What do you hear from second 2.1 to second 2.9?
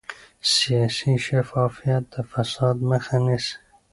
د فساد